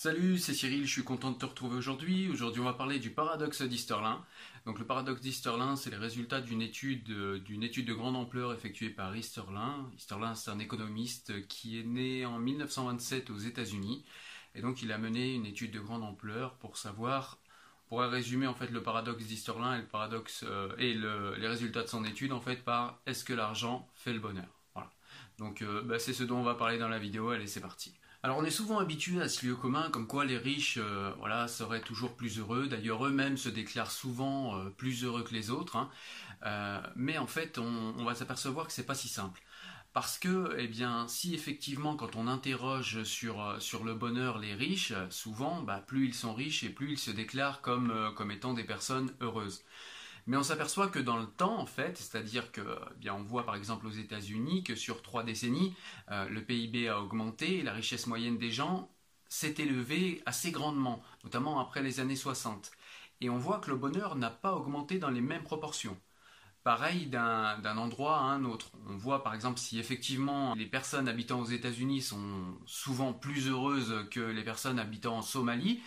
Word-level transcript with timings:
Salut, 0.00 0.38
c'est 0.38 0.54
Cyril, 0.54 0.86
je 0.86 0.92
suis 0.92 1.02
content 1.02 1.32
de 1.32 1.38
te 1.38 1.44
retrouver 1.44 1.76
aujourd'hui. 1.76 2.28
Aujourd'hui, 2.28 2.60
on 2.60 2.64
va 2.64 2.72
parler 2.72 3.00
du 3.00 3.10
paradoxe 3.10 3.62
d'Easterlin. 3.62 4.24
Donc, 4.64 4.78
le 4.78 4.84
paradoxe 4.84 5.20
d'Easterlin, 5.20 5.74
c'est 5.74 5.90
les 5.90 5.96
résultats 5.96 6.40
d'une 6.40 6.62
étude, 6.62 7.10
euh, 7.10 7.40
d'une 7.40 7.64
étude 7.64 7.88
de 7.88 7.94
grande 7.94 8.14
ampleur 8.14 8.52
effectuée 8.52 8.90
par 8.90 9.16
Easterlin. 9.16 9.90
Easterlin, 9.96 10.36
c'est 10.36 10.52
un 10.52 10.60
économiste 10.60 11.48
qui 11.48 11.80
est 11.80 11.82
né 11.82 12.24
en 12.24 12.38
1927 12.38 13.30
aux 13.30 13.38
États-Unis. 13.38 14.04
Et 14.54 14.62
donc, 14.62 14.82
il 14.82 14.92
a 14.92 14.98
mené 14.98 15.34
une 15.34 15.46
étude 15.46 15.72
de 15.72 15.80
grande 15.80 16.04
ampleur 16.04 16.54
pour 16.58 16.76
savoir, 16.76 17.40
on 17.86 17.88
pourrait 17.88 18.06
résumer 18.06 18.46
en 18.46 18.54
fait 18.54 18.70
le 18.70 18.84
paradoxe 18.84 19.24
d'Easterlin 19.24 19.78
et 19.78 19.80
le 19.80 19.88
paradoxe 19.88 20.44
euh, 20.46 20.76
et 20.78 20.94
les 20.94 21.48
résultats 21.48 21.82
de 21.82 21.88
son 21.88 22.04
étude 22.04 22.30
en 22.30 22.40
fait 22.40 22.62
par 22.62 23.00
est-ce 23.06 23.24
que 23.24 23.32
l'argent 23.32 23.90
fait 23.96 24.12
le 24.12 24.20
bonheur? 24.20 24.60
Voilà. 24.74 24.92
Donc, 25.38 25.60
euh, 25.60 25.82
bah, 25.82 25.98
c'est 25.98 26.12
ce 26.12 26.22
dont 26.22 26.36
on 26.38 26.44
va 26.44 26.54
parler 26.54 26.78
dans 26.78 26.88
la 26.88 27.00
vidéo. 27.00 27.30
Allez, 27.30 27.48
c'est 27.48 27.60
parti. 27.60 27.98
Alors 28.24 28.38
on 28.38 28.44
est 28.44 28.50
souvent 28.50 28.78
habitué 28.80 29.22
à 29.22 29.28
ce 29.28 29.46
lieu 29.46 29.54
commun 29.54 29.90
comme 29.90 30.08
quoi 30.08 30.24
les 30.24 30.38
riches 30.38 30.78
euh, 30.78 31.12
voilà, 31.18 31.46
seraient 31.46 31.82
toujours 31.82 32.16
plus 32.16 32.38
heureux, 32.40 32.66
d'ailleurs 32.66 33.06
eux-mêmes 33.06 33.36
se 33.36 33.48
déclarent 33.48 33.92
souvent 33.92 34.58
euh, 34.58 34.70
plus 34.70 35.04
heureux 35.04 35.22
que 35.22 35.32
les 35.32 35.50
autres, 35.50 35.76
hein. 35.76 35.88
euh, 36.44 36.80
mais 36.96 37.16
en 37.16 37.28
fait 37.28 37.58
on, 37.58 38.04
va 38.04 38.16
s'apercevoir 38.16 38.66
que 38.66 38.72
c'est 38.72 38.86
pas 38.86 38.96
si 38.96 39.08
simple. 39.08 39.40
Parce 39.92 40.18
que, 40.18 40.54
eh 40.58 40.68
bien, 40.68 41.08
si 41.08 41.34
effectivement, 41.34 41.96
quand 41.96 42.14
on 42.14 42.28
interroge 42.28 43.02
sur, 43.04 43.56
sur 43.58 43.84
le 43.84 43.94
bonheur 43.94 44.38
les 44.38 44.54
riches, 44.54 44.92
souvent, 45.10 45.62
bah, 45.62 45.82
plus 45.84 46.06
ils 46.06 46.14
sont 46.14 46.34
riches 46.34 46.62
et 46.62 46.68
plus 46.68 46.92
ils 46.92 46.98
se 46.98 47.10
déclarent 47.10 47.62
comme, 47.62 48.12
comme 48.14 48.30
étant 48.30 48.52
des 48.52 48.64
personnes 48.64 49.12
heureuses. 49.20 49.64
Mais 50.28 50.36
on 50.36 50.42
s'aperçoit 50.42 50.88
que 50.88 50.98
dans 50.98 51.16
le 51.16 51.26
temps, 51.26 51.58
en 51.58 51.64
fait, 51.64 51.96
c'est-à-dire 51.96 52.52
que, 52.52 52.60
eh 52.60 52.98
bien, 52.98 53.14
on 53.14 53.22
voit 53.22 53.46
par 53.46 53.56
exemple 53.56 53.86
aux 53.86 53.90
États-Unis 53.90 54.62
que 54.62 54.74
sur 54.74 55.00
trois 55.00 55.24
décennies, 55.24 55.74
euh, 56.10 56.28
le 56.28 56.44
PIB 56.44 56.86
a 56.86 57.00
augmenté 57.00 57.58
et 57.58 57.62
la 57.62 57.72
richesse 57.72 58.06
moyenne 58.06 58.36
des 58.36 58.50
gens 58.50 58.90
s'est 59.30 59.54
élevée 59.56 60.22
assez 60.26 60.50
grandement, 60.50 61.02
notamment 61.24 61.60
après 61.60 61.82
les 61.82 61.98
années 61.98 62.14
60. 62.14 62.70
Et 63.22 63.30
on 63.30 63.38
voit 63.38 63.58
que 63.58 63.70
le 63.70 63.76
bonheur 63.76 64.16
n'a 64.16 64.28
pas 64.28 64.54
augmenté 64.54 64.98
dans 64.98 65.08
les 65.08 65.22
mêmes 65.22 65.44
proportions. 65.44 65.96
Pareil 66.62 67.06
d'un 67.06 67.78
endroit 67.78 68.18
à 68.18 68.24
un 68.24 68.44
autre. 68.44 68.70
On 68.86 68.96
voit 68.98 69.22
par 69.22 69.32
exemple 69.32 69.58
si 69.58 69.78
effectivement 69.78 70.54
les 70.54 70.66
personnes 70.66 71.08
habitant 71.08 71.40
aux 71.40 71.46
États-Unis 71.46 72.02
sont 72.02 72.58
souvent 72.66 73.14
plus 73.14 73.48
heureuses 73.48 74.06
que 74.10 74.20
les 74.20 74.44
personnes 74.44 74.78
habitant 74.78 75.16
en 75.16 75.22
Somalie, 75.22 75.80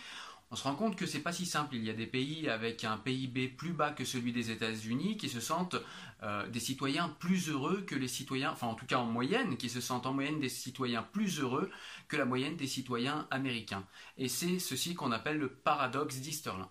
on 0.52 0.54
se 0.54 0.64
rend 0.64 0.74
compte 0.74 0.96
que 0.96 1.06
c'est 1.06 1.20
pas 1.20 1.32
si 1.32 1.46
simple. 1.46 1.76
Il 1.76 1.84
y 1.84 1.88
a 1.88 1.94
des 1.94 2.06
pays 2.06 2.50
avec 2.50 2.84
un 2.84 2.98
PIB 2.98 3.48
plus 3.48 3.72
bas 3.72 3.90
que 3.90 4.04
celui 4.04 4.32
des 4.32 4.50
États-Unis 4.50 5.16
qui 5.16 5.30
se 5.30 5.40
sentent 5.40 5.76
euh, 6.22 6.46
des 6.46 6.60
citoyens 6.60 7.08
plus 7.08 7.48
heureux 7.48 7.80
que 7.86 7.94
les 7.94 8.06
citoyens, 8.06 8.52
enfin 8.52 8.66
en 8.66 8.74
tout 8.74 8.84
cas 8.84 8.98
en 8.98 9.06
moyenne, 9.06 9.56
qui 9.56 9.70
se 9.70 9.80
sentent 9.80 10.04
en 10.04 10.12
moyenne 10.12 10.40
des 10.40 10.50
citoyens 10.50 11.02
plus 11.02 11.40
heureux 11.40 11.70
que 12.06 12.18
la 12.18 12.26
moyenne 12.26 12.56
des 12.56 12.66
citoyens 12.66 13.26
américains. 13.30 13.86
Et 14.18 14.28
c'est 14.28 14.58
ceci 14.58 14.94
qu'on 14.94 15.10
appelle 15.10 15.38
le 15.38 15.48
paradoxe 15.48 16.16
d'Easterlin. 16.16 16.68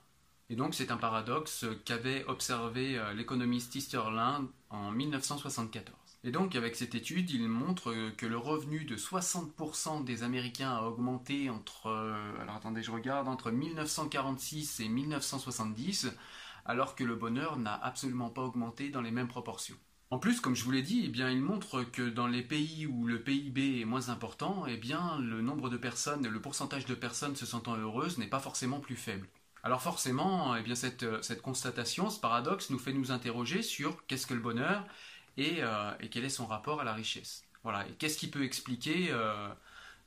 Et 0.52 0.56
donc 0.56 0.76
c'est 0.76 0.92
un 0.92 0.98
paradoxe 0.98 1.66
qu'avait 1.84 2.24
observé 2.26 3.00
euh, 3.00 3.14
l'économiste 3.14 3.76
Easterlin 3.76 4.48
en 4.70 4.92
1974. 4.92 6.01
Et 6.24 6.30
donc, 6.32 6.56
avec 6.56 6.76
cette 6.76 6.94
étude, 6.94 7.32
il 7.32 7.48
montre 7.50 8.12
que 8.16 8.28
le 8.28 8.38
revenu 8.38 8.86
de 8.86 8.96
60% 8.96 10.04
des 10.04 10.22
Américains 10.22 10.70
a 10.70 10.84
augmenté 10.84 11.50
entre, 11.50 11.88
euh, 11.88 12.40
alors 12.40 12.56
attendez, 12.56 12.84
je 12.84 12.92
regarde, 12.92 13.28
entre 13.28 13.50
1946 13.50 14.82
et 14.82 14.88
1970, 14.88 16.10
alors 16.66 16.96
que 16.96 17.04
le 17.04 17.16
bonheur 17.16 17.58
n'a 17.58 17.74
absolument 17.74 18.30
pas 18.30 18.44
augmenté 18.44 18.92
dans 18.92 19.02
les 19.02 19.10
mêmes 19.10 19.28
proportions. 19.28 19.76
En 20.12 20.20
plus, 20.20 20.42
comme 20.42 20.56
je 20.56 20.64
vous 20.64 20.70
l'ai 20.70 20.84
dit, 20.84 21.04
eh 21.06 21.10
bien, 21.10 21.32
il 21.32 21.42
montre 21.42 21.84
que 21.84 22.08
dans 22.08 22.28
les 22.28 22.44
pays 22.44 22.86
où 22.86 23.08
le 23.08 23.24
PIB 23.24 23.82
est 23.82 23.86
moins 23.86 24.10
important, 24.10 24.66
eh 24.68 24.78
bien, 24.78 25.18
le 25.20 25.42
nombre 25.42 25.70
de 25.70 25.78
personnes, 25.78 26.28
le 26.28 26.42
pourcentage 26.42 26.86
de 26.86 26.94
personnes 26.94 27.36
se 27.36 27.48
sentant 27.48 27.78
heureuses 27.78 28.20
n'est 28.20 28.28
pas 28.28 28.40
forcément 28.40 28.80
plus 28.80 28.98
faible. 28.98 29.28
Alors 29.64 29.82
forcément, 29.82 30.56
eh 30.56 30.62
bien, 30.62 30.76
cette, 30.76 31.24
cette 31.24 31.42
constatation, 31.42 32.12
ce 32.12 32.20
paradoxe, 32.20 32.70
nous 32.70 32.80
fait 32.80 32.94
nous 32.94 33.12
interroger 33.12 33.64
sur 33.64 34.06
qu'est-ce 34.06 34.28
que 34.28 34.34
le 34.34 34.40
bonheur 34.40 34.86
euh, 35.40 35.92
et, 36.00 36.10
quel 36.10 36.26
est 36.26 36.30
son 36.30 36.46
rapport 36.46 36.82
à 36.82 36.84
la 36.84 36.94
richesse. 36.94 37.44
Voilà, 37.64 37.88
et 37.88 37.92
qu'est-ce 37.94 38.18
qui 38.18 38.30
peut 38.30 38.44
expliquer 38.44 39.08
euh, 39.12 39.50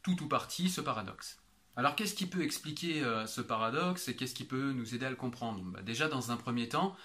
tout 0.02 0.22
ou 0.22 0.28
partie 0.28 0.68
ce 0.68 0.80
paradoxe? 0.80 1.40
Alors 1.76 1.96
qu'est-ce 1.96 2.14
qui 2.14 2.26
peut 2.26 2.42
expliquer 2.42 3.02
euh, 3.02 3.26
ce 3.26 3.40
paradoxe 3.40 4.08
et 4.08 4.14
qu'est-ce 4.14 4.34
qui 4.34 4.44
peut 4.44 4.72
nous 4.72 4.94
aider 4.94 5.06
à 5.06 5.10
le 5.10 5.16
comprendre? 5.16 5.62
Bah, 5.64 5.82
Déjà 5.82 6.08
dans 6.08 6.30
un 6.30 6.36
premier 6.36 6.68
temps, 6.68 6.96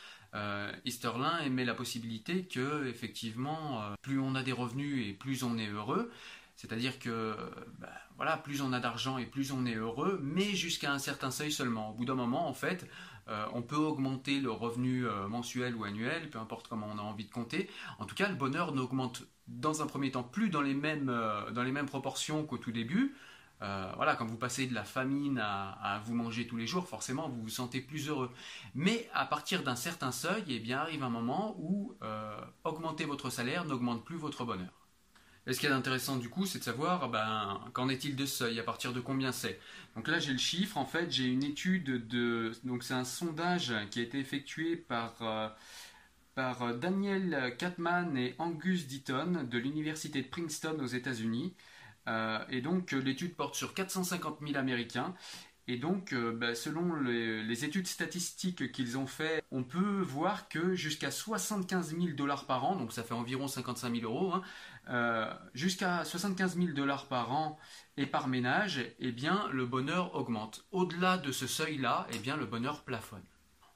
Easterlin 0.86 1.40
émet 1.40 1.66
la 1.66 1.74
possibilité 1.74 2.46
que 2.46 2.86
effectivement 2.86 3.96
plus 4.04 4.20
on 4.20 4.36
a 4.36 4.44
des 4.44 4.52
revenus 4.52 5.08
et 5.08 5.14
plus 5.14 5.42
on 5.42 5.58
est 5.58 5.68
heureux, 5.68 6.12
c'est-à-dire 6.60 7.00
que 7.00 7.38
bah, 7.80 7.88
voilà, 8.18 8.36
plus 8.36 8.62
on 8.62 8.74
a 8.74 8.82
d'argent 8.82 9.18
et 9.18 9.26
plus 9.26 9.54
on 9.54 9.66
est 9.66 9.76
heureux, 9.76 10.20
mais 10.22 10.56
jusqu'à 10.56 10.92
un 10.92 11.00
certain 11.00 11.32
seuil 11.32 11.54
seulement. 11.54 11.92
Au 11.92 11.94
bout 11.94 12.04
d'un 12.04 12.16
moment, 12.16 12.50
en 12.50 12.54
fait, 12.54 12.86
euh, 13.30 13.46
on 13.54 13.62
peut 13.62 13.78
augmenter 13.78 14.42
le 14.42 14.52
revenu 14.52 15.08
euh, 15.08 15.30
mensuel 15.30 15.74
ou 15.74 15.86
annuel, 15.86 16.30
peu 16.30 16.38
importe 16.38 16.68
comment 16.68 16.90
on 16.94 16.98
a 16.98 17.02
envie 17.02 17.24
de 17.24 17.32
compter. 17.32 17.70
En 17.98 18.06
tout 18.06 18.16
cas, 18.16 18.28
le 18.28 18.36
bonheur 18.36 18.74
n'augmente 18.74 19.24
dans 19.48 19.82
un 19.82 19.88
premier 19.88 20.12
temps 20.12 20.22
plus 20.22 20.50
dans 20.50 20.60
les 20.60 20.74
mêmes, 20.74 21.08
euh, 21.08 21.84
proportions 21.88 22.44
qu'au 22.44 22.58
tout 22.58 22.74
début. 22.74 23.16
voilà, 23.62 24.18
quand 24.18 24.26
vous 24.26 24.38
passez 24.38 24.68
de 24.68 24.74
la 24.74 24.84
famine 24.84 25.40
à, 25.42 26.02
vous 26.04 26.14
manger 26.14 26.46
tous 26.46 26.58
les 26.58 26.68
jours, 26.68 26.90
forcément 26.90 27.30
vous 27.30 27.42
vous 27.44 27.50
sentez 27.50 27.80
plus 27.80 28.10
heureux. 28.10 28.32
Mais 28.76 29.10
à 29.14 29.26
partir 29.26 29.64
d'un 29.64 29.78
certain 29.78 30.12
seuil, 30.12 30.44
eh 30.50 30.60
bien 30.60 30.80
arrive 30.80 31.04
un 31.04 31.10
moment 31.10 31.56
où 31.58 31.96
augmenter 32.66 33.06
votre 33.06 33.30
salaire 33.30 33.64
n'augmente 33.64 34.04
plus 34.04 34.18
votre 34.18 34.44
bonheur. 34.44 34.79
Et 35.50 35.54
ce 35.54 35.60
qui 35.60 35.66
est 35.66 35.72
intéressant 35.72 36.18
du 36.18 36.30
coup, 36.30 36.46
c'est 36.46 36.60
de 36.60 36.64
savoir 36.64 37.10
ben, 37.10 37.60
qu'en 37.74 37.90
est-il 37.90 38.16
de 38.16 38.28
seuil, 38.28 38.60
à 38.60 38.64
partir 38.64 38.94
de 38.94 39.00
combien 39.00 39.32
c'est. 39.32 39.60
Donc 39.96 40.08
là, 40.08 40.20
j'ai 40.20 40.32
le 40.32 40.38
chiffre. 40.38 40.78
En 40.78 40.86
fait, 40.86 41.12
j'ai 41.12 41.26
une 41.26 41.44
étude 41.44 42.08
de. 42.08 42.52
Donc 42.64 42.84
c'est 42.84 42.94
un 42.94 43.04
sondage 43.04 43.74
qui 43.90 44.00
a 44.00 44.04
été 44.04 44.20
effectué 44.20 44.76
par. 44.76 45.16
Euh, 45.22 45.50
par 46.36 46.74
Daniel 46.74 47.54
Katman 47.58 48.16
et 48.16 48.34
Angus 48.38 48.88
Deaton 48.88 49.44
de 49.44 49.58
l'université 49.58 50.22
de 50.22 50.28
Princeton 50.28 50.78
aux 50.80 50.86
États-Unis. 50.86 51.54
Euh, 52.08 52.40
et 52.50 52.62
donc 52.62 52.94
l'étude 52.94 53.36
porte 53.36 53.56
sur 53.56 53.74
450 53.74 54.40
000 54.40 54.58
Américains 54.58 55.14
et 55.70 55.78
donc, 55.78 56.14
euh, 56.14 56.32
bah, 56.32 56.56
selon 56.56 56.96
les, 56.96 57.64
études 57.64 57.86
statistiques 57.86 58.72
qu'ils 58.72 58.98
ont 58.98 59.06
fait, 59.06 59.44
on 59.52 59.64
peut 59.64 60.02
voir 60.02 60.50
que 60.50 60.74
jusqu'à 60.74 61.12
75 61.12 61.96
000 61.96 62.16
dollars 62.16 62.48
par 62.48 62.66
an, 62.66 62.76
donc 62.76 62.92
ça 62.92 63.04
fait 63.04 63.14
environ 63.14 63.48
55 63.48 63.96
000 64.02 64.12
euros, 64.12 64.34
hein, 64.34 64.42
euh, 64.90 65.32
jusqu'à 65.54 66.04
75 66.04 66.58
000 66.58 66.70
dollars 66.72 67.06
par 67.06 67.32
an 67.34 67.60
et 67.98 68.08
par 68.08 68.28
ménage, 68.28 68.84
eh 68.98 69.12
bien, 69.12 69.48
le 69.52 69.68
bonheur 69.68 70.16
augmente. 70.16 70.66
Au-delà 70.72 71.20
de 71.20 71.32
ce 71.32 71.46
seuil-là, 71.46 72.08
eh 72.14 72.18
bien, 72.18 72.36
le 72.36 72.48
bonheur 72.48 72.82
plafonne. 72.84 73.22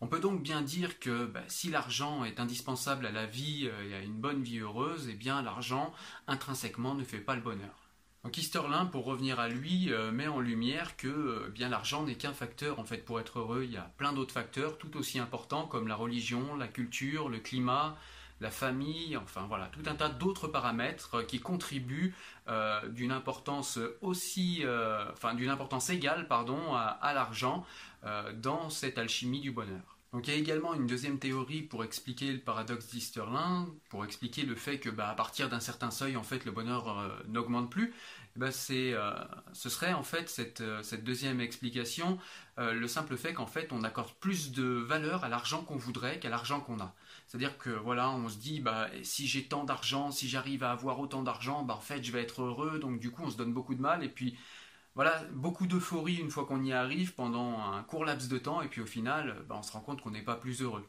On 0.02 0.08
peut 0.08 0.20
donc 0.20 0.42
bien 0.42 0.64
dire 0.64 0.98
que 0.98 1.28
bah, 1.28 1.44
si 1.48 1.70
l'argent 1.70 2.25
est 2.25 2.40
indispensable 2.40 3.06
à 3.06 3.12
la 3.12 3.28
vie 3.28 3.70
euh, 3.72 3.88
et 3.88 3.94
à 3.94 4.00
une 4.00 4.20
bonne 4.20 4.42
vie 4.42 4.58
heureuse, 4.58 5.10
eh 5.12 5.16
bien, 5.16 5.44
l'argent 5.44 5.94
intrinsèquement 6.25 6.96
ne 6.96 7.04
fait 7.04 7.20
pas 7.20 7.36
le 7.36 7.42
bonheur. 7.44 7.83
Donc 8.24 8.38
Easterlin, 8.38 8.86
pour 8.86 9.04
revenir 9.04 9.42
à 9.42 9.50
lui, 9.50 9.92
euh, 9.92 10.12
met 10.14 10.30
en 10.30 10.40
lumière 10.40 10.96
que 10.96 11.10
euh, 11.10 11.50
bien 11.50 11.68
l'argent 11.68 12.04
n'est 12.04 12.16
qu'un 12.16 12.32
facteur 12.34 12.80
en 12.80 12.86
fait 12.86 13.00
pour 13.00 13.20
être 13.20 13.40
heureux. 13.40 13.64
Il 13.66 13.72
y 13.72 13.78
a 13.78 13.92
plein 13.98 14.14
d'autres 14.14 14.34
facteurs 14.34 14.78
tout 14.78 14.96
aussi 14.96 15.20
importants 15.20 15.68
comme 15.68 15.90
la 15.90 15.96
religion, 15.96 16.56
la 16.56 16.70
culture, 16.70 17.28
le 17.28 17.40
climat, 17.40 17.98
la 18.40 18.50
famille, 18.50 19.18
enfin 19.18 19.46
voilà, 19.50 19.66
tout 19.68 19.84
un 19.88 19.96
tas 19.96 20.08
d'autres 20.08 20.48
paramètres 20.48 21.16
euh, 21.16 21.24
qui 21.24 21.42
contribuent 21.42 22.16
d'une 22.90 23.14
importance 23.14 23.80
aussi, 24.02 24.66
enfin 25.14 25.34
d'une 25.34 25.50
importance 25.50 25.90
égale, 25.90 26.28
pardon, 26.28 26.76
à 26.76 27.14
l'argent 27.14 27.66
dans 28.36 28.70
cette 28.70 28.98
alchimie 28.98 29.40
du 29.40 29.52
bonheur. 29.52 29.93
Donc 30.13 30.27
il 30.27 30.33
y 30.33 30.38
a 30.38 30.39
également 30.39 30.75
une 30.75 30.86
deuxième 30.86 31.18
théorie 31.18 31.63
pour 31.63 31.83
expliquer 31.83 32.31
le 32.31 32.39
paradoxe 32.39 32.88
d'Easterlin, 32.89 33.68
pour 33.89 34.06
expliquer 34.06 34.44
le 34.44 34.54
fait 34.54 34.77
que 34.77 34.92
bah, 34.92 35.10
à 35.10 35.15
partir 35.15 35.50
d'un 35.50 35.60
certain 35.60 35.89
seuil, 35.89 36.15
en 36.18 36.21
fait, 36.21 36.45
le 36.45 36.51
bonheur 36.51 36.88
euh, 36.88 37.10
n'augmente 37.27 37.71
plus. 37.71 37.95
Bah, 38.36 38.51
c'est, 38.51 38.94
euh, 38.94 39.12
ce 39.54 39.69
serait 39.69 39.94
en 39.94 40.04
fait 40.04 40.30
cette, 40.30 40.62
euh, 40.62 40.83
cette 40.83 41.04
deuxième 41.04 41.42
explication, 41.42 42.19
le 42.60 42.88
simple 42.88 43.18
fait 43.18 43.33
qu'en 43.33 43.48
fait 43.48 43.71
on 43.71 43.83
accorde 43.83 44.12
plus 44.19 44.51
de 44.51 44.63
valeur 44.63 45.24
à 45.24 45.30
l'argent 45.30 45.63
qu'on 45.63 45.75
voudrait 45.75 46.19
qu'à 46.19 46.30
l'argent 46.30 46.59
qu'on 46.59 46.80
a. 46.80 46.94
C'est-à-dire 47.27 47.57
que 47.57 47.71
voilà, 47.71 48.12
on 48.12 48.30
se 48.30 48.38
dit 48.38 48.59
bah 48.59 48.89
si 49.01 49.25
j'ai 49.27 49.45
tant 49.45 49.63
d'argent, 49.63 50.12
si 50.12 50.30
j'arrive 50.30 50.63
à 50.63 50.71
avoir 50.71 51.00
autant 51.00 51.24
d'argent, 51.24 51.63
bah 51.63 51.74
en 51.75 51.81
fait 51.81 52.04
je 52.04 52.12
vais 52.12 52.21
être 52.21 52.44
heureux. 52.44 52.77
Donc 52.77 53.00
du 53.00 53.09
coup 53.09 53.24
on 53.25 53.31
se 53.31 53.38
donne 53.38 53.54
beaucoup 53.54 53.74
de 53.74 53.81
mal 53.81 54.04
et 54.04 54.09
puis 54.09 54.38
voilà, 54.95 55.24
beaucoup 55.31 55.66
d'euphorie 55.66 56.18
une 56.18 56.30
fois 56.30 56.45
qu'on 56.45 56.63
y 56.63 56.72
arrive 56.72 57.13
pendant 57.16 57.60
un 57.60 57.81
court 57.84 58.06
laps 58.06 58.30
de 58.30 58.38
temps, 58.38 58.62
et 58.62 58.68
puis 58.68 58.81
au 58.81 58.86
final, 58.86 59.44
bah, 59.50 59.56
on 59.57 59.63
se 59.63 59.72
rend 59.72 59.80
compte 59.81 60.01
qu'on 60.01 60.12
n'est 60.12 60.22
pas 60.22 60.36
plus 60.36 60.62
heureux. 60.62 60.88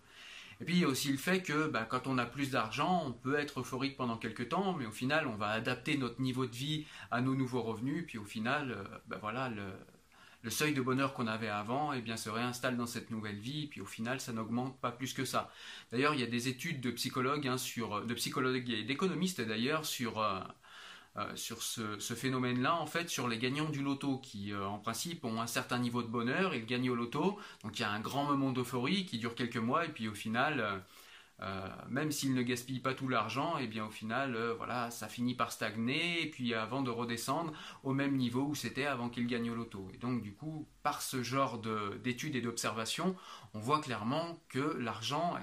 Et 0.60 0.64
puis 0.64 0.74
il 0.74 0.80
y 0.80 0.84
a 0.84 0.88
aussi 0.88 1.10
le 1.10 1.18
fait 1.18 1.42
que 1.42 1.68
bah, 1.68 1.86
quand 1.88 2.06
on 2.06 2.18
a 2.18 2.26
plus 2.26 2.50
d'argent, 2.50 3.02
on 3.06 3.12
peut 3.12 3.38
être 3.38 3.60
euphorique 3.60 3.96
pendant 3.96 4.16
quelques 4.16 4.50
temps, 4.50 4.74
mais 4.74 4.86
au 4.86 4.92
final, 4.92 5.26
on 5.26 5.36
va 5.36 5.48
adapter 5.48 5.96
notre 5.96 6.20
niveau 6.20 6.46
de 6.46 6.54
vie 6.54 6.86
à 7.10 7.20
nos 7.20 7.34
nouveaux 7.34 7.62
revenus, 7.62 8.04
puis 8.06 8.18
au 8.18 8.24
final, 8.24 8.72
euh, 8.72 8.84
bah, 9.08 9.18
voilà, 9.20 9.48
le, 9.50 10.50
seuil 10.50 10.74
de 10.74 10.82
bonheur 10.82 11.14
qu'on 11.14 11.26
avait 11.26 11.48
avant 11.48 11.94
eh 11.94 12.02
bien, 12.02 12.18
se 12.18 12.28
réinstalle 12.28 12.76
dans 12.76 12.86
cette 12.86 13.10
nouvelle 13.10 13.38
vie, 13.38 13.64
et 13.64 13.66
puis 13.66 13.80
au 13.80 13.86
final, 13.86 14.20
ça 14.20 14.32
n'augmente 14.34 14.78
pas 14.78 14.92
plus 14.92 15.14
que 15.14 15.24
ça. 15.24 15.50
D'ailleurs, 15.90 16.14
il 16.14 16.20
y 16.20 16.22
a 16.22 16.26
des 16.26 16.48
études 16.48 16.82
de 16.82 16.90
psychologues, 16.90 17.48
hein, 17.48 17.56
sur, 17.56 18.04
de 18.04 18.14
psychologues 18.14 18.68
et 18.70 18.84
d'économistes 18.84 19.40
d'ailleurs, 19.40 19.86
sur... 19.86 20.20
Euh, 20.20 20.40
sur 21.36 21.62
ce, 21.62 22.14
phénomène-là, 22.14 22.76
en 22.76 22.86
fait, 22.86 23.08
sur 23.08 23.28
les 23.28 23.38
gagnants 23.38 23.68
du 23.68 23.82
loto 23.82 24.18
qui, 24.18 24.52
en 24.54 24.78
principe, 24.78 25.24
ont 25.24 25.40
un 25.40 25.46
certain 25.46 25.78
niveau 25.78 26.02
de 26.02 26.08
bonheur, 26.08 26.54
ils 26.54 26.66
gagnent 26.66 26.90
au 26.90 26.96
loto, 26.96 27.38
donc 27.62 27.78
il 27.78 27.82
y 27.82 27.84
a 27.84 27.90
un 27.90 28.00
grand 28.00 28.24
moment 28.24 28.50
d'euphorie 28.50 29.06
qui 29.06 29.18
dure 29.18 29.34
quelques 29.34 29.56
mois, 29.56 29.84
et 29.84 29.88
puis 29.88 30.08
au 30.08 30.14
final, 30.14 30.82
euh, 31.42 31.68
même 31.88 32.12
s'il 32.12 32.32
ne 32.32 32.42
gaspille 32.42 32.78
pas 32.78 32.94
tout 32.94 33.08
l'argent, 33.08 33.58
et 33.58 33.64
eh 33.64 33.66
bien 33.66 33.86
au 33.86 33.90
final, 33.90 34.36
euh, 34.36 34.54
voilà, 34.54 34.90
ça 34.90 35.08
finit 35.08 35.34
par 35.34 35.50
stagner, 35.50 36.22
et 36.22 36.30
puis 36.30 36.54
avant 36.54 36.82
de 36.82 36.90
redescendre 36.90 37.52
au 37.82 37.92
même 37.92 38.16
niveau 38.16 38.42
où 38.42 38.54
c'était 38.54 38.86
avant 38.86 39.08
qu'il 39.08 39.26
gagne 39.26 39.50
au 39.50 39.54
loto. 39.54 39.90
Et 39.92 39.98
donc 39.98 40.22
du 40.22 40.32
coup, 40.32 40.68
par 40.82 41.02
ce 41.02 41.22
genre 41.22 41.60
d'études 42.02 42.36
et 42.36 42.40
d'observations, 42.40 43.16
on 43.52 43.58
voit 43.58 43.80
clairement 43.80 44.40
que 44.48 44.76
l'argent, 44.78 45.34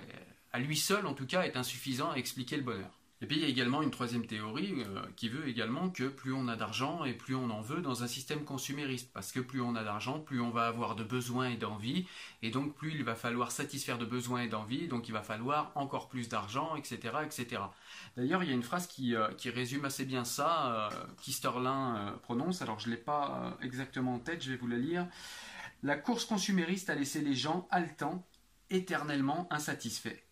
à 0.53 0.59
lui 0.59 0.77
seul 0.77 1.05
en 1.05 1.13
tout 1.13 1.27
cas, 1.27 1.43
est 1.43 1.57
insuffisant 1.57 2.11
à 2.11 2.15
expliquer 2.15 2.55
le 2.57 2.63
bonheur. 2.63 3.00
Et 3.21 3.27
puis 3.27 3.35
il 3.35 3.43
y 3.43 3.45
a 3.45 3.49
également 3.49 3.83
une 3.83 3.91
troisième 3.91 4.25
théorie 4.25 4.73
euh, 4.79 5.01
qui 5.15 5.29
veut 5.29 5.47
également 5.47 5.89
que 5.89 6.05
plus 6.05 6.33
on 6.33 6.47
a 6.47 6.55
d'argent 6.55 7.05
et 7.05 7.13
plus 7.13 7.35
on 7.35 7.51
en 7.51 7.61
veut 7.61 7.81
dans 7.81 8.03
un 8.03 8.07
système 8.07 8.43
consumériste. 8.43 9.11
Parce 9.13 9.31
que 9.31 9.39
plus 9.39 9.61
on 9.61 9.75
a 9.75 9.83
d'argent, 9.83 10.19
plus 10.19 10.41
on 10.41 10.49
va 10.49 10.65
avoir 10.65 10.95
de 10.95 11.03
besoins 11.03 11.49
et 11.49 11.55
d'envie. 11.55 12.07
Et 12.41 12.49
donc 12.49 12.73
plus 12.73 12.91
il 12.91 13.03
va 13.03 13.13
falloir 13.13 13.51
satisfaire 13.51 13.99
de 13.99 14.05
besoins 14.05 14.41
et 14.41 14.47
d'envie. 14.47 14.87
Donc 14.87 15.07
il 15.07 15.11
va 15.11 15.21
falloir 15.21 15.71
encore 15.75 16.09
plus 16.09 16.29
d'argent, 16.29 16.75
etc. 16.75 17.17
etc. 17.23 17.61
D'ailleurs, 18.17 18.41
il 18.41 18.49
y 18.49 18.51
a 18.51 18.55
une 18.55 18.63
phrase 18.63 18.87
qui, 18.87 19.15
euh, 19.15 19.27
résume 19.45 19.85
assez 19.85 20.05
bien 20.05 20.25
ça, 20.25 20.89
euh, 20.91 21.05
qu'Isterlin 21.21 22.17
prononce. 22.23 22.63
Alors 22.63 22.79
je 22.79 22.87
ne 22.87 22.95
l'ai 22.95 23.01
pas 23.01 23.55
exactement 23.61 24.15
en 24.15 24.19
tête, 24.19 24.43
je 24.43 24.51
vais 24.51 24.57
vous 24.57 24.67
la 24.67 24.77
lire. 24.77 25.07
La 25.83 25.95
course 25.95 26.25
consumériste 26.25 26.89
a 26.89 26.95
laissé 26.95 27.21
les 27.21 27.35
gens 27.35 27.67
haletants, 27.69 28.25
éternellement 28.69 29.47
insatisfaits 29.51 30.30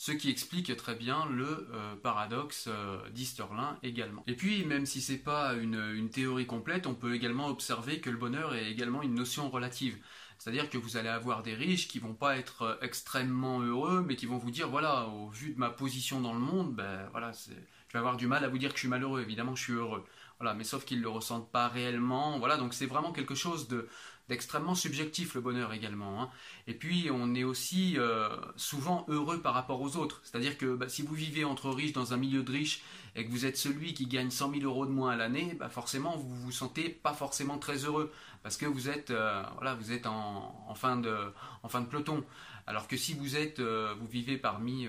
ce 0.00 0.12
qui 0.12 0.30
explique 0.30 0.74
très 0.78 0.94
bien 0.94 1.26
le 1.26 1.68
euh, 1.74 1.94
paradoxe 1.94 2.68
euh, 2.68 3.06
d'Easterlin 3.10 3.78
également. 3.82 4.24
Et 4.26 4.34
puis, 4.34 4.64
même 4.64 4.86
si 4.86 5.02
c'est 5.02 5.18
pas 5.18 5.52
une, 5.52 6.08
théorie 6.08 6.46
complète, 6.46 6.86
on 6.86 6.94
peut 6.94 7.14
également 7.14 7.48
observer 7.48 8.00
que 8.00 8.08
le 8.08 8.16
bonheur 8.16 8.54
est 8.54 8.70
également 8.70 9.02
une 9.02 9.14
notion 9.14 9.50
relative. 9.50 9.98
C'est-à-dire 10.38 10.70
que 10.70 10.78
vous 10.78 10.96
allez 10.96 11.10
avoir 11.10 11.42
des 11.42 11.52
riches 11.52 11.86
qui 11.86 11.98
vont 11.98 12.14
pas 12.14 12.38
être 12.38 12.62
euh, 12.62 12.76
extrêmement 12.80 13.60
heureux, 13.60 14.02
mais 14.08 14.16
qui 14.16 14.24
vont 14.24 14.38
vous 14.38 14.50
dire 14.50 14.70
voilà, 14.70 15.04
au 15.08 15.28
vu 15.28 15.50
de 15.52 15.58
ma 15.58 15.68
position 15.68 16.18
dans 16.22 16.32
le 16.32 16.40
monde, 16.40 16.74
ben 16.74 17.06
voilà, 17.10 17.32
je 17.32 17.52
vais 17.92 17.98
avoir 17.98 18.16
du 18.16 18.26
mal 18.26 18.42
à 18.42 18.48
vous 18.48 18.56
dire 18.56 18.70
que 18.70 18.76
je 18.76 18.80
suis 18.80 18.88
malheureux. 18.88 19.20
Évidemment, 19.20 19.54
je 19.54 19.64
suis 19.64 19.74
heureux. 19.74 20.06
Voilà, 20.38 20.54
mais 20.54 20.64
sauf 20.64 20.86
qu'ils 20.86 21.02
le 21.02 21.10
ressentent 21.10 21.52
pas 21.52 21.68
réellement. 21.68 22.38
Voilà, 22.38 22.56
donc 22.56 22.72
c'est 22.72 22.86
vraiment 22.86 23.12
quelque 23.12 23.34
chose 23.34 23.68
de 23.68 23.86
d'extrêmement 24.30 24.76
subjectif 24.76 25.34
le 25.34 25.40
bonheur 25.40 25.72
également. 25.72 26.22
Hein. 26.22 26.30
Et 26.68 26.74
puis 26.74 27.10
on 27.12 27.34
est 27.34 27.42
aussi 27.42 27.98
euh, 27.98 28.28
souvent 28.54 29.04
heureux 29.08 29.42
par 29.42 29.54
rapport 29.54 29.82
aux 29.82 29.96
autres. 29.96 30.20
C'est-à-dire 30.22 30.56
que 30.56 30.76
bah, 30.76 30.88
si 30.88 31.02
vous 31.02 31.14
vivez 31.14 31.44
entre 31.44 31.68
riches 31.68 31.92
dans 31.92 32.14
un 32.14 32.16
milieu 32.16 32.44
de 32.44 32.52
riches 32.52 32.82
et 33.16 33.26
que 33.26 33.30
vous 33.30 33.44
êtes 33.44 33.56
celui 33.56 33.92
qui 33.92 34.06
gagne 34.06 34.30
100 34.30 34.52
000 34.52 34.64
euros 34.64 34.86
de 34.86 34.92
moins 34.92 35.10
à 35.10 35.16
l'année, 35.16 35.56
bah, 35.58 35.68
forcément 35.68 36.16
vous 36.16 36.36
vous 36.36 36.52
sentez 36.52 36.88
pas 36.88 37.12
forcément 37.12 37.58
très 37.58 37.84
heureux 37.84 38.12
parce 38.44 38.56
que 38.56 38.66
vous 38.66 38.88
êtes 38.88 39.10
euh, 39.10 39.42
voilà 39.56 39.74
vous 39.74 39.90
êtes 39.90 40.06
en, 40.06 40.74
fin 40.76 40.96
de 40.96 41.16
en 41.64 41.68
fin 41.68 41.80
de 41.80 41.86
peloton. 41.86 42.24
Alors 42.68 42.86
que 42.86 42.96
si 42.96 43.14
vous 43.14 43.36
êtes 43.36 43.58
euh, 43.58 43.94
vous 43.98 44.06
vivez 44.06 44.36
parmi 44.36 44.86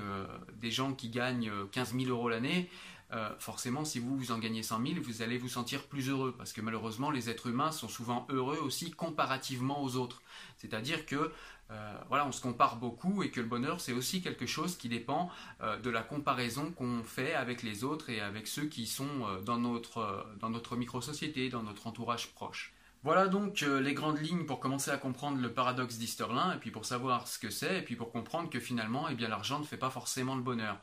des 0.61 0.69
gens 0.69 0.93
qui 0.93 1.09
gagnent 1.09 1.51
15 1.71 1.95
000 1.97 2.11
euros 2.11 2.29
l'année, 2.29 2.69
euh, 3.13 3.29
forcément, 3.39 3.83
si 3.83 3.99
vous, 3.99 4.17
vous 4.17 4.31
en 4.31 4.39
gagnez 4.39 4.63
100 4.63 4.85
000, 4.85 5.01
vous 5.03 5.21
allez 5.21 5.37
vous 5.37 5.49
sentir 5.49 5.83
plus 5.83 6.09
heureux, 6.09 6.33
parce 6.37 6.53
que 6.53 6.61
malheureusement, 6.61 7.11
les 7.11 7.29
êtres 7.29 7.47
humains 7.47 7.71
sont 7.71 7.89
souvent 7.89 8.25
heureux 8.29 8.59
aussi 8.63 8.91
comparativement 8.91 9.83
aux 9.83 9.97
autres. 9.97 10.21
C'est-à-dire 10.57 11.05
que 11.05 11.31
euh, 11.71 11.97
voilà, 12.07 12.25
on 12.25 12.31
se 12.31 12.41
compare 12.41 12.77
beaucoup 12.77 13.23
et 13.23 13.29
que 13.29 13.41
le 13.41 13.47
bonheur, 13.47 13.81
c'est 13.81 13.93
aussi 13.93 14.21
quelque 14.21 14.45
chose 14.45 14.77
qui 14.77 14.89
dépend 14.89 15.29
euh, 15.61 15.77
de 15.77 15.89
la 15.89 16.01
comparaison 16.01 16.71
qu'on 16.71 17.03
fait 17.03 17.33
avec 17.33 17.63
les 17.63 17.83
autres 17.83 18.09
et 18.09 18.21
avec 18.21 18.47
ceux 18.47 18.65
qui 18.65 18.87
sont 18.87 19.39
dans 19.45 19.57
notre, 19.57 20.25
dans 20.39 20.49
notre 20.49 20.75
micro-société, 20.75 21.49
dans 21.49 21.63
notre 21.63 21.87
entourage 21.87 22.27
proche. 22.33 22.73
Voilà 23.03 23.27
donc 23.27 23.61
les 23.61 23.95
grandes 23.95 24.19
lignes 24.19 24.45
pour 24.45 24.59
commencer 24.59 24.91
à 24.91 24.97
comprendre 24.97 25.41
le 25.41 25.51
paradoxe 25.51 25.97
d'Easterlin, 25.97 26.53
et 26.53 26.57
puis 26.57 26.69
pour 26.69 26.85
savoir 26.85 27.27
ce 27.27 27.39
que 27.39 27.49
c'est, 27.49 27.79
et 27.79 27.81
puis 27.81 27.95
pour 27.95 28.11
comprendre 28.11 28.47
que 28.49 28.59
finalement, 28.59 29.07
eh 29.09 29.15
bien, 29.15 29.27
l'argent 29.27 29.57
ne 29.57 29.63
fait 29.63 29.77
pas 29.77 29.89
forcément 29.89 30.35
le 30.35 30.43
bonheur 30.43 30.77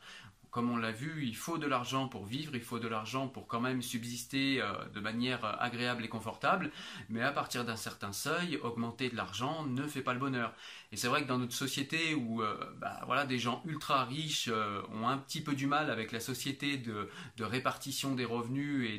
comme 0.51 0.71
on 0.71 0.77
l'a 0.77 0.91
vu, 0.91 1.25
il 1.25 1.35
faut 1.35 1.57
de 1.57 1.67
l'argent 1.67 2.07
pour 2.07 2.25
vivre, 2.25 2.55
il 2.55 2.61
faut 2.61 2.79
de 2.79 2.87
l'argent 2.87 3.27
pour 3.27 3.47
quand 3.47 3.59
même 3.59 3.81
subsister 3.81 4.61
euh, 4.61 4.73
de 4.93 4.99
manière 4.99 5.45
euh, 5.45 5.53
agréable 5.59 6.03
et 6.03 6.07
confortable, 6.07 6.71
mais 7.09 7.21
à 7.21 7.31
partir 7.31 7.65
d'un 7.65 7.75
certain 7.75 8.11
seuil, 8.11 8.57
augmenter 8.63 9.09
de 9.09 9.15
l'argent 9.15 9.63
ne 9.65 9.83
fait 9.83 10.01
pas 10.01 10.13
le 10.13 10.19
bonheur. 10.19 10.53
Et 10.91 10.97
c'est 10.97 11.07
vrai 11.07 11.23
que 11.23 11.27
dans 11.27 11.37
notre 11.37 11.53
société 11.53 12.15
où 12.15 12.41
euh, 12.41 12.55
bah, 12.79 12.99
voilà, 13.05 13.25
des 13.25 13.37
gens 13.37 13.61
ultra 13.65 14.05
riches 14.05 14.49
ont 14.49 15.07
un 15.07 15.17
petit 15.17 15.41
peu 15.41 15.53
du 15.53 15.67
mal 15.67 15.91
avec 15.91 16.11
la 16.11 16.19
société 16.19 16.77
de, 16.77 17.09
répartition 17.39 18.15
des 18.15 18.25
revenus 18.25 18.89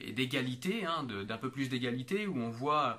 et 0.00 0.12
d'égalité, 0.12 0.84
hein, 0.84 1.04
d'un 1.04 1.38
peu 1.38 1.50
plus 1.50 1.68
d'égalité, 1.68 2.26
où 2.26 2.36
on 2.38 2.50
voit 2.50 2.98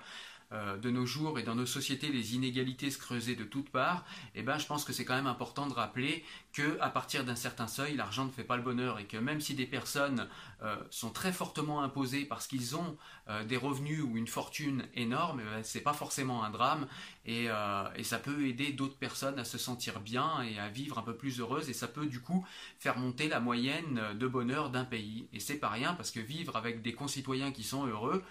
de 0.51 0.89
nos 0.89 1.05
jours 1.05 1.39
et 1.39 1.43
dans 1.43 1.55
nos 1.55 1.65
sociétés 1.65 2.09
les 2.09 2.35
inégalités 2.35 2.91
se 2.91 2.97
creuser 2.97 3.35
de 3.35 3.43
toutes 3.43 3.69
parts, 3.69 4.05
eh 4.35 4.43
ben, 4.43 4.57
je 4.57 4.65
pense 4.65 4.85
que 4.85 4.93
c'est 4.93 5.03
quand 5.03 5.15
même 5.15 5.27
important 5.27 5.67
de 5.67 5.73
rappeler 5.73 6.23
que 6.53 6.77
à 6.79 6.89
partir 6.89 7.25
d'un 7.25 7.35
certain 7.35 7.67
seuil, 7.67 7.95
l'argent 7.95 8.25
ne 8.25 8.31
fait 8.31 8.43
pas 8.43 8.55
le 8.55 8.63
bonheur 8.63 8.99
et 8.99 9.05
que 9.05 9.17
même 9.17 9.41
si 9.41 9.55
des 9.55 9.65
personnes 9.65 10.27
euh, 10.61 10.75
sont 10.89 11.09
très 11.09 11.33
fortement 11.33 11.83
imposées 11.83 12.25
parce 12.25 12.47
qu'ils 12.47 12.75
ont 12.75 12.97
euh, 13.27 13.43
des 13.43 13.57
revenus 13.57 14.01
ou 14.01 14.17
une 14.17 14.27
fortune 14.27 14.87
énorme, 14.93 15.41
eh 15.41 15.49
ben, 15.49 15.63
c'est 15.63 15.81
pas 15.81 15.93
forcément 15.93 16.43
un 16.43 16.51
drame 16.51 16.87
et, 17.25 17.47
et 17.95 18.03
ça 18.03 18.19
peut 18.19 18.45
aider 18.45 18.71
d'autres 18.71 18.97
personnes 18.97 19.39
à 19.39 19.43
se 19.43 19.57
sentir 19.57 19.99
bien 19.99 20.43
et 20.43 20.59
à 20.59 20.69
vivre 20.69 20.99
un 20.99 21.01
peu 21.01 21.15
plus 21.15 21.39
heureuses 21.39 21.69
et 21.69 21.73
ça 21.73 21.87
peut 21.87 22.05
du 22.05 22.21
coup 22.21 22.45
faire 22.79 22.97
monter 22.97 23.27
la 23.27 23.39
moyenne 23.39 23.99
de 24.13 24.27
bonheur 24.27 24.69
d'un 24.69 24.85
pays. 24.85 25.27
Et 25.33 25.39
c'est 25.39 25.57
pas 25.57 25.69
rien 25.69 25.93
parce 25.93 26.11
que 26.11 26.19
vivre 26.19 26.55
avec 26.55 26.81
des 26.81 26.93
concitoyens 26.93 27.51
qui 27.51 27.63
sont 27.63 27.85
heureux, 27.87 28.23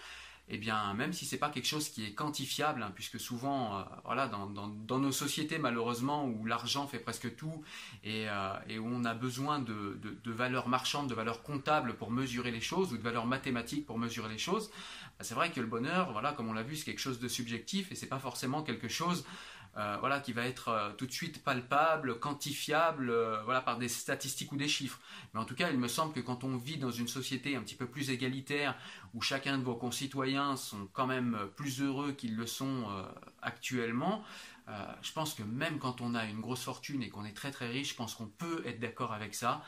eh 0.49 0.59
bien, 0.59 0.93
même 0.93 1.13
si 1.15 1.25
c'est 1.25 1.39
pas 1.39 1.49
quelque 1.49 1.67
chose 1.67 1.89
qui 1.89 2.05
est 2.05 2.13
quantifiable, 2.13 2.83
hein, 2.83 2.93
puisque 2.95 3.19
souvent, 3.19 3.79
euh, 3.79 3.83
voilà, 4.05 4.29
dans, 4.29 4.99
nos 4.99 5.13
sociétés 5.13 5.59
malheureusement 5.59 6.27
où 6.27 6.45
l'argent 6.45 6.87
fait 6.87 6.99
presque 6.99 7.35
tout 7.35 7.65
euh, 8.07 8.55
et, 8.69 8.79
où 8.79 8.87
on 8.87 9.05
a 9.05 9.15
besoin 9.15 9.59
de, 9.59 9.99
valeurs 10.27 10.69
marchandes, 10.69 11.09
de 11.09 11.15
valeurs 11.15 11.43
comptables 11.43 11.95
pour 11.95 12.11
mesurer 12.11 12.51
les 12.51 12.61
choses 12.61 12.93
ou 12.93 12.99
de 12.99 13.03
valeurs 13.03 13.27
mathématiques 13.27 13.87
pour 13.87 13.99
mesurer 13.99 14.29
les 14.29 14.39
choses, 14.39 14.71
bah, 15.19 15.25
c'est 15.25 15.35
vrai 15.35 15.51
que 15.51 15.61
le 15.61 15.67
bonheur, 15.67 16.13
voilà, 16.13 16.33
comme 16.33 16.49
on 16.49 16.53
l'a 16.53 16.63
vu, 16.63 16.77
c'est 16.77 16.85
quelque 16.85 17.01
chose 17.01 17.21
de 17.21 17.29
subjectif 17.29 17.91
et 17.91 17.95
c'est 17.95 18.07
pas 18.07 18.19
forcément 18.19 18.63
quelque 18.63 18.89
chose 18.89 19.25
euh, 19.77 19.97
voilà, 19.99 20.21
qui 20.21 20.33
va 20.33 20.47
être 20.47 20.69
euh, 20.69 20.93
tout 20.93 21.07
de 21.07 21.13
suite 21.13 21.43
palpable, 21.43 22.21
quantifiable, 22.21 23.11
euh, 23.11 23.43
voilà, 23.45 23.61
par 23.61 23.77
des 23.77 23.89
statistiques 23.89 24.53
ou 24.53 24.57
des 24.57 24.69
chiffres. 24.69 25.01
Mais 25.33 25.41
en 25.41 25.45
tout 25.45 25.57
cas, 25.57 25.71
il 25.71 25.79
me 25.79 25.89
semble 25.89 26.13
que 26.13 26.21
quand 26.21 26.45
on 26.45 26.57
vit 26.57 26.77
dans 26.77 26.93
une 26.93 27.09
société 27.09 27.57
un 27.57 27.61
petit 27.61 27.75
peu 27.75 27.87
plus 27.87 28.11
égalitaire, 28.11 28.77
où 29.15 29.21
chacun 29.21 29.59
de 29.59 29.65
vos 29.65 29.75
concitoyens 29.75 30.57
sont 30.57 30.89
quand 30.93 31.09
même 31.09 31.37
plus 31.57 31.83
heureux 31.83 32.13
qu'ils 32.13 32.37
le 32.37 32.47
sont 32.47 32.87
actuellement, 33.43 34.25
je 35.03 35.13
pense 35.13 35.35
que 35.35 35.43
même 35.43 35.79
quand 35.79 36.01
on 36.01 36.15
a 36.15 36.25
une 36.25 36.41
grosse 36.41 36.63
fortune 36.63 37.03
et 37.03 37.11
qu'on 37.11 37.25
est 37.25 37.37
très 37.37 37.51
très 37.51 37.69
riche, 37.69 37.91
je 37.91 37.97
pense 37.97 38.15
qu'on 38.15 38.27
peut 38.27 38.63
être 38.67 38.81
d'accord 38.81 39.13
avec 39.13 39.35
ça. 39.35 39.63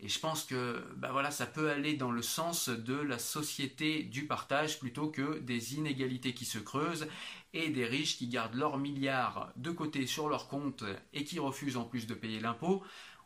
Et 0.00 0.08
je 0.08 0.18
pense 0.18 0.44
que 0.44 0.86
bah 0.96 1.10
voilà, 1.12 1.30
ça 1.30 1.46
peut 1.46 1.70
aller 1.70 1.94
dans 1.94 2.10
le 2.10 2.22
sens 2.22 2.68
de 2.68 2.94
la 2.94 3.18
société 3.18 4.04
du 4.04 4.26
partage 4.26 4.78
plutôt 4.78 5.08
que 5.08 5.38
des 5.40 5.74
inégalités 5.74 6.34
qui 6.34 6.44
se 6.44 6.58
creusent 6.58 7.08
et 7.52 7.68
des 7.68 7.84
riches 7.84 8.16
qui 8.16 8.28
gardent 8.28 8.54
leurs 8.54 8.78
milliards 8.78 9.52
de 9.56 9.70
côté 9.70 10.06
sur 10.06 10.28
leur 10.28 10.48
compte 10.48 10.84
et 11.12 11.24
qui 11.24 11.38
refusent 11.38 11.76
en 11.76 11.84
plus 11.84 12.06
de 12.06 12.14
payer 12.14 12.40
l'impôt. 12.40 12.82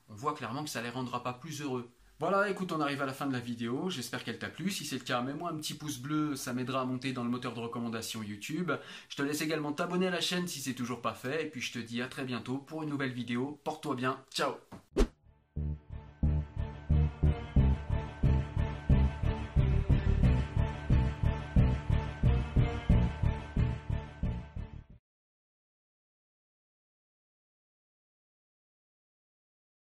On 0.08 0.14
voit 0.14 0.34
clairement 0.34 0.64
que 0.64 0.70
ça 0.70 0.80
ne 0.80 0.86
les 0.86 0.90
rendra 0.90 1.22
pas 1.22 1.32
plus 1.32 1.60
heureux. 1.60 1.92
Voilà, 2.22 2.48
écoute, 2.48 2.70
on 2.70 2.80
arrive 2.80 3.02
à 3.02 3.06
la 3.06 3.12
fin 3.12 3.26
de 3.26 3.32
la 3.32 3.40
vidéo. 3.40 3.90
J'espère 3.90 4.22
qu'elle 4.22 4.38
t'a 4.38 4.48
plu. 4.48 4.70
Si 4.70 4.84
c'est 4.84 4.94
le 4.94 5.02
cas, 5.02 5.22
mets-moi 5.22 5.50
un 5.50 5.56
petit 5.56 5.74
pouce 5.74 5.98
bleu, 5.98 6.36
ça 6.36 6.52
m'aidera 6.52 6.82
à 6.82 6.84
monter 6.84 7.12
dans 7.12 7.24
le 7.24 7.30
moteur 7.30 7.52
de 7.52 7.58
recommandation 7.58 8.22
YouTube. 8.22 8.70
Je 9.08 9.16
te 9.16 9.22
laisse 9.22 9.40
également 9.40 9.72
t'abonner 9.72 10.06
à 10.06 10.10
la 10.12 10.20
chaîne 10.20 10.46
si 10.46 10.60
c'est 10.60 10.74
toujours 10.74 11.02
pas 11.02 11.14
fait. 11.14 11.46
Et 11.46 11.50
puis 11.50 11.60
je 11.60 11.72
te 11.72 11.80
dis 11.80 12.00
à 12.00 12.06
très 12.06 12.22
bientôt 12.22 12.58
pour 12.58 12.84
une 12.84 12.90
nouvelle 12.90 13.12
vidéo. 13.12 13.58
Porte-toi 13.64 13.96
bien. 13.96 14.20
Ciao 14.32 14.52